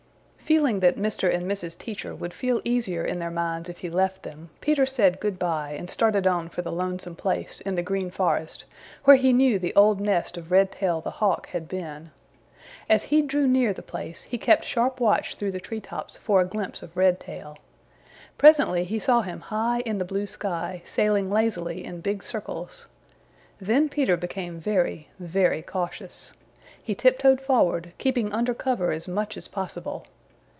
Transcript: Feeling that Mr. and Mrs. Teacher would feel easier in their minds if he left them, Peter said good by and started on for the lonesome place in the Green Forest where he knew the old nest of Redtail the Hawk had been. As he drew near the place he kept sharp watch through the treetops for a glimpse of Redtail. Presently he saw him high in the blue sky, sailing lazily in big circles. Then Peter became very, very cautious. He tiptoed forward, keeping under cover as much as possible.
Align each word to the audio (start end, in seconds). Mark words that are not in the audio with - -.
Feeling 0.51 0.81
that 0.81 0.97
Mr. 0.97 1.33
and 1.33 1.49
Mrs. 1.49 1.77
Teacher 1.77 2.13
would 2.13 2.33
feel 2.33 2.59
easier 2.65 3.05
in 3.05 3.19
their 3.19 3.31
minds 3.31 3.69
if 3.69 3.77
he 3.77 3.89
left 3.89 4.23
them, 4.23 4.49
Peter 4.59 4.85
said 4.85 5.21
good 5.21 5.39
by 5.39 5.71
and 5.79 5.89
started 5.89 6.27
on 6.27 6.49
for 6.49 6.61
the 6.61 6.73
lonesome 6.73 7.15
place 7.15 7.61
in 7.61 7.75
the 7.75 7.81
Green 7.81 8.11
Forest 8.11 8.65
where 9.05 9.15
he 9.15 9.31
knew 9.31 9.57
the 9.57 9.73
old 9.75 10.01
nest 10.01 10.35
of 10.35 10.51
Redtail 10.51 10.99
the 10.99 11.09
Hawk 11.09 11.47
had 11.47 11.69
been. 11.69 12.11
As 12.89 13.03
he 13.03 13.21
drew 13.21 13.47
near 13.47 13.71
the 13.71 13.81
place 13.81 14.23
he 14.23 14.37
kept 14.37 14.65
sharp 14.65 14.99
watch 14.99 15.35
through 15.35 15.53
the 15.53 15.61
treetops 15.61 16.17
for 16.17 16.41
a 16.41 16.45
glimpse 16.45 16.83
of 16.83 16.97
Redtail. 16.97 17.57
Presently 18.37 18.83
he 18.83 18.99
saw 18.99 19.21
him 19.21 19.39
high 19.39 19.79
in 19.85 19.99
the 19.99 20.03
blue 20.03 20.27
sky, 20.27 20.81
sailing 20.83 21.29
lazily 21.31 21.85
in 21.85 22.01
big 22.01 22.23
circles. 22.23 22.87
Then 23.61 23.87
Peter 23.87 24.17
became 24.17 24.59
very, 24.59 25.07
very 25.17 25.61
cautious. 25.61 26.33
He 26.83 26.93
tiptoed 26.93 27.39
forward, 27.39 27.93
keeping 27.97 28.33
under 28.33 28.53
cover 28.53 28.91
as 28.91 29.07
much 29.07 29.37
as 29.37 29.47
possible. 29.47 30.07